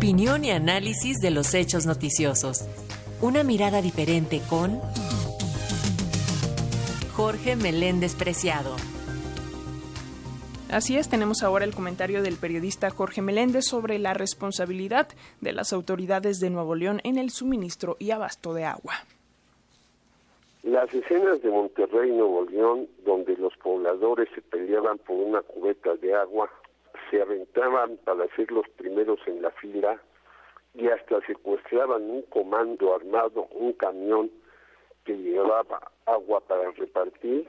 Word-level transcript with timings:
Opinión 0.00 0.46
y 0.46 0.50
análisis 0.50 1.18
de 1.20 1.30
los 1.30 1.52
hechos 1.52 1.84
noticiosos. 1.84 2.64
Una 3.20 3.44
mirada 3.44 3.82
diferente 3.82 4.40
con 4.48 4.80
Jorge 7.14 7.54
Meléndez 7.54 8.14
Preciado. 8.14 8.76
Así 10.70 10.96
es, 10.96 11.10
tenemos 11.10 11.42
ahora 11.42 11.66
el 11.66 11.74
comentario 11.74 12.22
del 12.22 12.36
periodista 12.36 12.88
Jorge 12.88 13.20
Meléndez 13.20 13.66
sobre 13.66 13.98
la 13.98 14.14
responsabilidad 14.14 15.06
de 15.42 15.52
las 15.52 15.74
autoridades 15.74 16.40
de 16.40 16.48
Nuevo 16.48 16.74
León 16.74 17.02
en 17.04 17.18
el 17.18 17.28
suministro 17.28 17.96
y 17.98 18.12
abasto 18.12 18.54
de 18.54 18.64
agua. 18.64 18.94
Las 20.62 20.94
escenas 20.94 21.42
de 21.42 21.50
Monterrey, 21.50 22.10
Nuevo 22.10 22.46
León, 22.46 22.88
donde 23.04 23.36
los 23.36 23.54
pobladores 23.58 24.30
se 24.34 24.40
peleaban 24.40 24.96
por 24.96 25.16
una 25.16 25.42
cubeta 25.42 25.94
de 25.96 26.14
agua, 26.14 26.48
se 27.10 27.20
aventaban 27.20 27.96
para 28.04 28.26
ser 28.36 28.50
los 28.52 28.68
primeros 28.70 29.18
en 29.26 29.42
la 29.42 29.50
fila 29.52 30.00
y 30.74 30.88
hasta 30.88 31.20
secuestraban 31.26 32.02
un 32.02 32.22
comando 32.22 32.94
armado, 32.94 33.48
un 33.52 33.72
camión 33.72 34.30
que 35.04 35.16
llevaba 35.16 35.90
agua 36.06 36.40
para 36.40 36.70
repartir, 36.72 37.48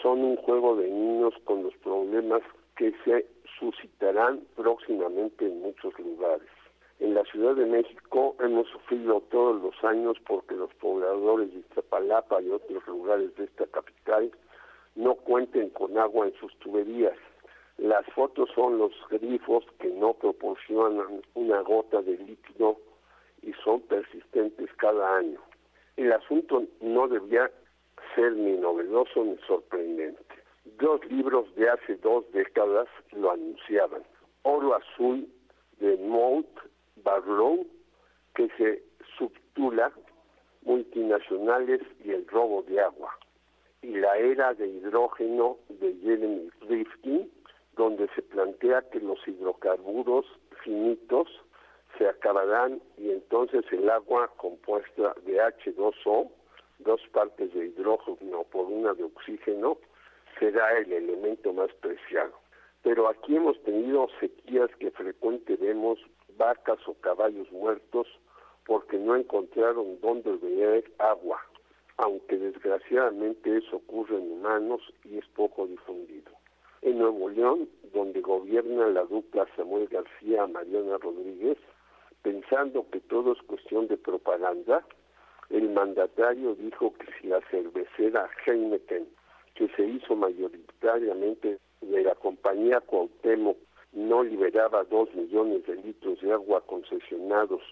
son 0.00 0.20
un 0.22 0.36
juego 0.36 0.76
de 0.76 0.88
niños 0.88 1.34
con 1.44 1.64
los 1.64 1.74
problemas 1.78 2.42
que 2.76 2.94
se 3.04 3.26
suscitarán 3.58 4.40
próximamente 4.54 5.46
en 5.46 5.60
muchos 5.60 5.98
lugares. 5.98 6.48
En 7.00 7.14
la 7.14 7.24
Ciudad 7.24 7.54
de 7.54 7.66
México 7.66 8.36
hemos 8.40 8.68
sufrido 8.68 9.20
todos 9.30 9.60
los 9.62 9.84
años 9.84 10.16
porque 10.26 10.54
los 10.54 10.72
pobladores 10.74 11.52
de 11.52 11.60
Iztapalapa 11.60 12.40
y 12.42 12.50
otros 12.50 12.86
lugares 12.86 13.34
de 13.36 13.44
esta 13.44 13.66
capital 13.66 14.30
no 14.94 15.14
cuenten 15.14 15.70
con 15.70 15.96
agua 15.96 16.26
en 16.26 16.34
sus 16.34 16.56
tuberías. 16.58 17.16
Las 17.78 18.04
fotos 18.06 18.50
son 18.56 18.78
los 18.78 18.92
grifos 19.08 19.64
que 19.78 19.88
no 19.88 20.12
proporcionan 20.14 21.22
una 21.34 21.60
gota 21.60 22.02
de 22.02 22.18
líquido 22.18 22.76
y 23.42 23.52
son 23.64 23.80
persistentes 23.82 24.68
cada 24.78 25.16
año. 25.16 25.40
El 25.96 26.12
asunto 26.12 26.64
no 26.80 27.06
debía 27.06 27.50
ser 28.14 28.32
ni 28.32 28.56
novedoso 28.56 29.24
ni 29.24 29.38
sorprendente. 29.46 30.22
Dos 30.78 31.04
libros 31.06 31.54
de 31.54 31.70
hace 31.70 31.96
dos 31.96 32.30
décadas 32.32 32.88
lo 33.12 33.30
anunciaban. 33.30 34.02
Oro 34.42 34.74
Azul 34.74 35.28
de 35.78 35.96
Mount 35.98 36.48
Barlow, 37.04 37.64
que 38.34 38.48
se 38.56 38.82
subtula 39.16 39.92
Multinacionales 40.62 41.80
y 42.04 42.10
el 42.10 42.26
robo 42.26 42.62
de 42.64 42.80
agua. 42.80 43.16
Y 43.82 43.94
la 43.94 44.18
era 44.18 44.52
de 44.54 44.66
hidrógeno 44.66 45.56
de 45.68 45.94
Jeremy 46.02 46.50
Rifkin, 46.68 47.30
donde 47.78 48.08
se 48.14 48.20
plantea 48.20 48.82
que 48.90 49.00
los 49.00 49.26
hidrocarburos 49.26 50.26
finitos 50.62 51.28
se 51.96 52.06
acabarán 52.06 52.82
y 52.98 53.10
entonces 53.10 53.64
el 53.72 53.88
agua 53.88 54.30
compuesta 54.36 55.14
de 55.24 55.38
H2O 55.38 56.28
dos 56.78 57.00
partes 57.12 57.52
de 57.54 57.66
hidrógeno 57.66 58.44
por 58.44 58.66
una 58.66 58.94
de 58.94 59.04
oxígeno, 59.04 59.78
será 60.38 60.78
el 60.78 60.92
elemento 60.92 61.52
más 61.52 61.72
preciado. 61.80 62.32
Pero 62.82 63.08
aquí 63.08 63.36
hemos 63.36 63.60
tenido 63.62 64.08
sequías 64.20 64.70
que 64.78 64.90
frecuentemente 64.92 65.56
vemos 65.56 65.98
vacas 66.36 66.78
o 66.86 66.94
caballos 66.94 67.50
muertos 67.50 68.06
porque 68.64 68.96
no 68.98 69.16
encontraron 69.16 70.00
dónde 70.00 70.36
beber 70.36 70.84
agua, 70.98 71.40
aunque 71.96 72.36
desgraciadamente 72.36 73.56
eso 73.56 73.76
ocurre 73.76 74.16
en 74.16 74.32
humanos 74.32 74.80
y 75.04 75.18
es 75.18 75.26
poco 75.34 75.66
difundido. 75.66 76.37
En 76.82 76.98
Nuevo 76.98 77.28
León, 77.28 77.68
donde 77.92 78.20
gobierna 78.20 78.86
la 78.88 79.04
dupla 79.04 79.46
Samuel 79.56 79.88
García-Mariana 79.88 80.98
Rodríguez, 80.98 81.58
pensando 82.22 82.86
que 82.90 83.00
todo 83.00 83.32
es 83.32 83.42
cuestión 83.42 83.88
de 83.88 83.96
propaganda, 83.96 84.84
el 85.50 85.70
mandatario 85.70 86.54
dijo 86.54 86.92
que 86.94 87.06
si 87.20 87.28
la 87.28 87.40
cervecera 87.50 88.28
Heineken, 88.46 89.08
que 89.54 89.68
se 89.70 89.84
hizo 89.84 90.14
mayoritariamente 90.14 91.58
de 91.80 92.02
la 92.02 92.14
compañía 92.14 92.80
Cuauhtémoc, 92.80 93.56
no 93.92 94.22
liberaba 94.22 94.84
dos 94.84 95.12
millones 95.14 95.66
de 95.66 95.76
litros 95.76 96.20
de 96.20 96.32
agua 96.32 96.60
concesionados 96.66 97.62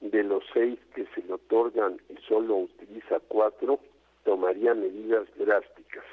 de 0.00 0.22
los 0.24 0.42
seis 0.52 0.78
que 0.94 1.06
se 1.14 1.22
le 1.22 1.34
otorgan 1.34 2.00
y 2.08 2.16
solo 2.28 2.56
utiliza 2.56 3.20
cuatro, 3.28 3.78
tomaría 4.24 4.74
medidas 4.74 5.26
drásticas. 5.36 6.04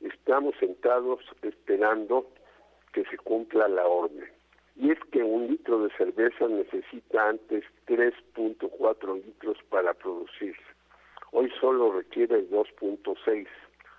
Estamos 0.00 0.54
sentados 0.60 1.20
esperando 1.42 2.26
que 2.92 3.04
se 3.04 3.16
cumpla 3.18 3.68
la 3.68 3.86
orden 3.86 4.36
y 4.76 4.90
es 4.90 4.98
que 5.10 5.22
un 5.22 5.46
litro 5.46 5.82
de 5.82 5.90
cerveza 5.96 6.48
necesita 6.48 7.28
antes 7.28 7.64
3.4 7.86 9.24
litros 9.24 9.56
para 9.70 9.94
producirse. 9.94 10.62
Hoy 11.32 11.50
solo 11.60 11.92
requiere 11.92 12.48
2.6, 12.50 13.46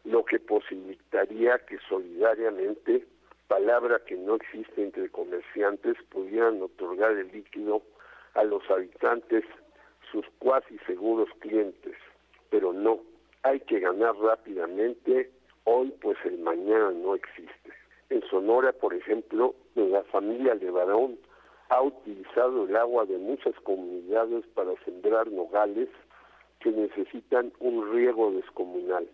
lo 0.06 0.24
que 0.24 0.40
posibilitaría 0.40 1.58
que 1.66 1.80
solidariamente, 1.90 3.06
palabra 3.48 4.00
que 4.06 4.16
no 4.16 4.36
existe 4.36 4.84
entre 4.84 5.10
comerciantes, 5.10 5.98
pudieran 6.10 6.62
otorgar 6.62 7.12
el 7.12 7.32
líquido 7.32 7.82
a 8.36 8.44
los 8.44 8.70
habitantes, 8.70 9.44
sus 10.12 10.26
cuasi 10.38 10.78
seguros 10.86 11.30
clientes. 11.40 11.96
Pero 12.50 12.72
no, 12.72 13.02
hay 13.44 13.60
que 13.62 13.80
ganar 13.80 14.16
rápidamente, 14.16 15.32
hoy 15.70 15.94
pues 16.02 16.18
el 16.24 16.40
mañana 16.40 16.92
no 16.92 17.14
existe. 17.14 17.72
En 18.10 18.22
Sonora, 18.30 18.72
por 18.72 18.94
ejemplo, 18.94 19.54
la 19.76 20.02
familia 20.04 20.56
Levarón 20.56 21.20
ha 21.68 21.82
utilizado 21.82 22.64
el 22.64 22.76
agua 22.78 23.06
de 23.06 23.18
muchas 23.18 23.54
comunidades 23.64 24.46
para 24.56 24.72
sembrar 24.86 25.30
nogales 25.30 25.90
que 26.62 26.72
necesitan 26.72 27.52
un 27.60 27.92
riego 27.92 28.32
descomunal. 28.32 29.10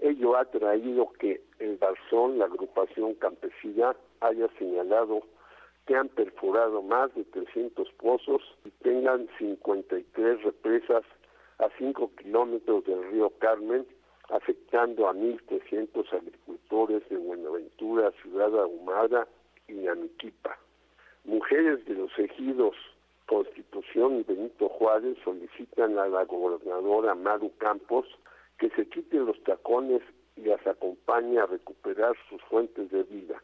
Ello 0.00 0.34
ha 0.36 0.46
traído 0.46 1.12
que 1.18 1.42
el 1.58 1.76
Barzón, 1.76 2.38
la 2.38 2.46
agrupación 2.46 3.14
campesina, 3.16 3.94
haya 4.20 4.48
señalado 4.58 5.20
que 5.86 5.94
han 5.94 6.08
perforado 6.08 6.80
más 6.80 7.14
de 7.14 7.24
300 7.24 7.86
pozos 7.98 8.40
y 8.64 8.70
tengan 8.82 9.28
53 9.38 10.42
represas 10.42 11.04
a 11.58 11.68
5 11.76 12.12
kilómetros 12.16 12.82
del 12.86 13.10
río 13.10 13.30
Carmen 13.38 13.86
afectando 14.32 15.08
a 15.08 15.14
1.300 15.14 16.12
agricultores 16.12 17.08
de 17.08 17.16
Buenaventura, 17.16 18.10
Ciudad 18.22 18.58
Ahumada 18.58 19.28
y 19.68 19.86
Amiquipa. 19.86 20.58
Mujeres 21.24 21.84
de 21.84 21.94
los 21.94 22.18
ejidos 22.18 22.74
Constitución 23.26 24.20
y 24.20 24.22
Benito 24.24 24.68
Juárez 24.68 25.16
solicitan 25.24 25.98
a 25.98 26.06
la 26.06 26.24
gobernadora 26.24 27.14
Maru 27.14 27.52
Campos 27.58 28.06
que 28.58 28.68
se 28.70 28.86
quiten 28.86 29.26
los 29.26 29.42
tacones 29.44 30.02
y 30.36 30.42
las 30.42 30.66
acompañe 30.66 31.38
a 31.38 31.46
recuperar 31.46 32.14
sus 32.28 32.42
fuentes 32.42 32.90
de 32.90 33.02
vida. 33.04 33.42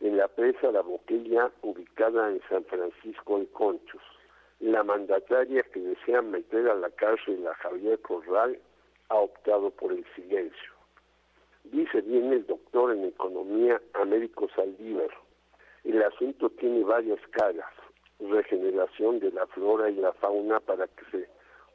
En 0.00 0.16
la 0.16 0.28
presa 0.28 0.72
La 0.72 0.82
Boquilla, 0.82 1.50
ubicada 1.62 2.30
en 2.30 2.40
San 2.48 2.64
Francisco 2.64 3.38
de 3.38 3.46
Conchos. 3.46 4.02
La 4.60 4.82
mandataria 4.82 5.62
que 5.72 5.80
desea 5.80 6.20
meter 6.20 6.68
a 6.68 6.74
la 6.74 6.90
cárcel 6.90 7.46
a 7.46 7.54
Javier 7.54 7.98
Corral 8.00 8.58
ha 9.08 9.16
optado 9.16 9.70
por 9.70 9.92
el 9.92 10.04
silencio. 10.14 10.72
Dice 11.64 12.02
bien 12.02 12.32
el 12.32 12.46
doctor 12.46 12.92
en 12.92 13.04
economía 13.04 13.80
Américo 13.94 14.48
Saldívar. 14.54 15.10
El 15.82 16.02
asunto 16.02 16.50
tiene 16.50 16.84
varias 16.84 17.20
caras. 17.30 17.70
Regeneración 18.20 19.18
de 19.18 19.32
la 19.32 19.46
flora 19.48 19.90
y 19.90 19.96
la 19.96 20.12
fauna 20.12 20.60
para 20.60 20.86
que 20.88 21.04
se 21.10 21.28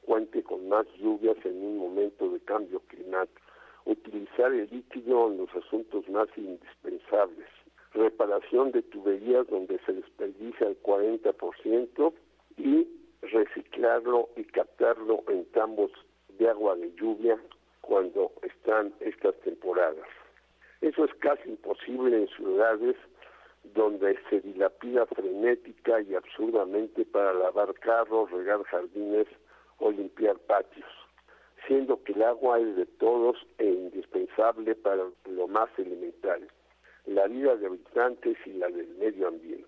cuente 0.06 0.44
con 0.44 0.70
más 0.70 0.86
lluvias 0.98 1.38
en 1.44 1.64
un 1.64 1.78
momento 1.78 2.30
de 2.30 2.40
cambio 2.42 2.82
climático. 2.88 3.42
Utilizar 3.86 4.54
el 4.54 4.70
líquido 4.70 5.28
en 5.28 5.38
los 5.38 5.56
asuntos 5.56 6.08
más 6.10 6.28
indispensables. 6.38 7.48
Reparación 7.94 8.72
de 8.72 8.84
tuberías 8.84 9.48
donde 9.48 9.80
se 9.86 9.94
desperdicia 9.94 10.68
el 10.68 10.82
40% 10.84 12.14
y 12.58 12.88
reciclarlo 13.22 14.30
y 14.36 14.44
captarlo 14.44 15.24
en 15.28 15.46
tambos 15.46 15.92
de 16.40 16.50
agua 16.50 16.76
de 16.76 16.92
lluvia 16.96 17.38
cuando 17.82 18.32
están 18.42 18.94
estas 19.02 19.36
temporadas. 19.42 20.08
Eso 20.82 21.06
es 21.06 21.14
casi 21.16 21.50
imposible 21.50 22.22
en 22.22 22.28
ciudades 22.30 22.96
donde 23.76 24.18
se 24.30 24.40
dilapida 24.40 25.06
frenética 25.06 26.02
y 26.02 26.16
absurdamente 26.16 27.06
para 27.06 27.34
lavar 27.34 27.74
carros, 27.76 28.32
regar 28.32 28.64
jardines 28.64 29.28
o 29.80 29.92
limpiar 29.92 30.38
patios, 30.40 30.90
siendo 31.68 32.02
que 32.04 32.14
el 32.14 32.24
agua 32.24 32.60
es 32.60 32.76
de 32.78 32.86
todos 32.86 33.38
e 33.58 33.66
indispensable 33.66 34.76
para 34.76 35.04
lo 35.30 35.48
más 35.48 35.70
elemental, 35.78 36.48
la 37.06 37.28
vida 37.28 37.58
de 37.58 37.68
habitantes 37.68 38.38
y 38.46 38.54
la 38.54 38.70
del 38.70 38.88
medio 38.98 39.28
ambiente. 39.28 39.68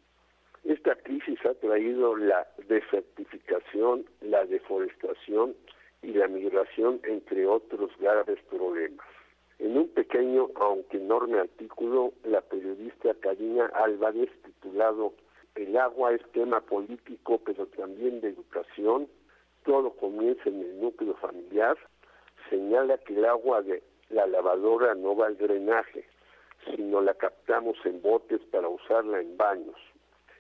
Esta 0.64 0.96
crisis 0.96 1.44
ha 1.46 1.54
traído 1.56 2.16
la 2.16 2.48
desertificación, 2.68 4.06
la 4.22 4.46
deforestación 4.46 5.56
y 6.02 6.14
la 6.14 6.28
migración, 6.28 7.00
entre 7.04 7.46
otros 7.46 7.92
graves 8.00 8.40
problemas. 8.50 9.06
En 9.60 9.78
un 9.78 9.88
pequeño, 9.90 10.50
aunque 10.56 10.98
enorme 10.98 11.40
artículo, 11.40 12.14
la 12.24 12.42
periodista 12.42 13.14
Karina 13.22 13.68
Álvarez, 13.76 14.30
titulado 14.44 15.14
el 15.56 15.78
agua 15.78 16.14
es 16.14 16.22
tema 16.32 16.62
político, 16.62 17.40
pero 17.46 17.66
también 17.68 18.22
de 18.22 18.30
educación. 18.30 19.08
Todo 19.66 19.92
comienza 19.92 20.48
en 20.48 20.62
el 20.62 20.80
núcleo 20.80 21.14
familiar. 21.16 21.78
Señala 22.50 22.98
que 23.00 23.16
el 23.18 23.26
agua 23.26 23.62
de 23.62 23.84
la 24.10 24.26
lavadora 24.28 24.96
no 24.96 25.16
va 25.16 25.28
al 25.28 25.38
drenaje, 25.38 26.06
sino 26.74 27.02
la 27.02 27.14
captamos 27.16 27.78
en 27.86 28.02
botes 28.02 28.40
para 28.52 28.70
usarla 28.70 29.20
en 29.20 29.36
baños. 29.36 29.76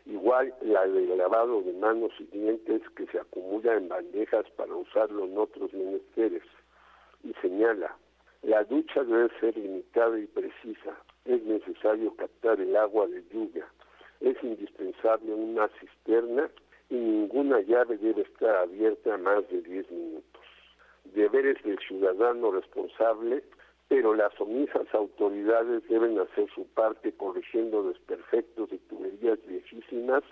Igual 0.06 0.54
la 0.62 0.88
del 0.88 1.18
lavado 1.18 1.62
de 1.62 1.74
manos 1.74 2.12
y 2.20 2.26
dientes 2.26 2.82
que 2.96 3.06
se 3.08 3.20
acumula 3.20 3.76
en 3.76 3.88
bandejas 3.88 4.50
para 4.56 4.76
usarlo 4.76 5.26
en 5.26 5.38
otros 5.38 5.74
menesteres. 5.74 6.44
Y 7.24 7.34
señala, 7.42 7.96
la 8.42 8.64
ducha 8.64 9.04
debe 9.04 9.30
ser 9.40 9.56
limitada 9.56 10.18
y 10.20 10.26
precisa. 10.26 10.98
Es 11.26 11.44
necesario 11.44 12.16
captar 12.16 12.60
el 12.60 12.76
agua 12.76 13.08
de 13.08 13.24
lluvia. 13.32 13.68
Es 14.20 14.36
indispensable 14.44 15.34
una 15.34 15.68
cisterna 15.80 16.50
y 16.90 16.96
ninguna 16.96 17.62
llave 17.62 17.98
debe 17.98 18.24
estar 18.24 18.56
abierta 18.56 19.18
más 19.18 19.48
de 19.50 19.62
10 19.62 19.92
minutos. 19.92 20.42
Deberes 21.06 21.62
del 21.64 21.78
ciudadano 21.80 22.52
responsable 22.52 23.44
pero 23.92 24.14
las 24.14 24.32
omisas 24.40 24.88
autoridades 24.94 25.86
deben 25.90 26.18
hacer 26.18 26.50
su 26.56 26.66
parte 26.66 27.12
corrigiendo 27.12 27.84
desperfectos 27.84 28.72
y 28.72 28.78
tuberías 28.78 29.38
viejísimas, 29.46 30.24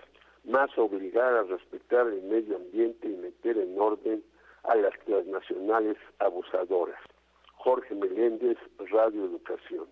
más 0.44 0.70
obligar 0.78 1.34
a 1.34 1.42
respetar 1.42 2.06
el 2.06 2.22
medio 2.22 2.56
ambiente 2.56 3.06
y 3.06 3.16
meter 3.16 3.58
en 3.58 3.78
orden 3.78 4.24
a 4.62 4.76
las 4.76 4.98
transnacionales 5.00 5.98
abusadoras. 6.20 6.98
Jorge 7.56 7.94
Meléndez, 7.94 8.56
Radio 8.90 9.26
Educación. 9.26 9.84